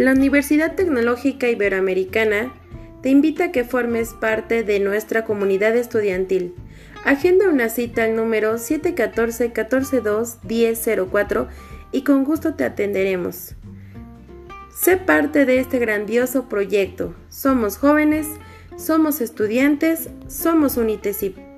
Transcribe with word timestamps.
La 0.00 0.12
Universidad 0.12 0.74
Tecnológica 0.76 1.50
Iberoamericana 1.50 2.54
te 3.02 3.10
invita 3.10 3.44
a 3.44 3.52
que 3.52 3.64
formes 3.64 4.14
parte 4.14 4.62
de 4.62 4.80
nuestra 4.80 5.26
comunidad 5.26 5.76
estudiantil. 5.76 6.54
Agenda 7.04 7.50
una 7.50 7.68
cita 7.68 8.04
al 8.04 8.16
número 8.16 8.54
714-142-1004 8.54 11.48
y 11.92 12.04
con 12.04 12.24
gusto 12.24 12.54
te 12.54 12.64
atenderemos. 12.64 13.56
Sé 14.74 14.96
parte 14.96 15.44
de 15.44 15.60
este 15.60 15.78
grandioso 15.78 16.48
proyecto. 16.48 17.14
Somos 17.28 17.76
jóvenes, 17.76 18.26
somos 18.78 19.20
estudiantes, 19.20 20.08
somos 20.28 20.78
UNITESIP. 20.78 21.49